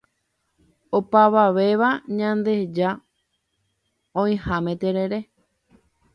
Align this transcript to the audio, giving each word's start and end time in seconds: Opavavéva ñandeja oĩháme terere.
Opavavéva 0.99 1.89
ñandeja 2.17 2.89
oĩháme 4.23 4.73
terere. 4.81 5.19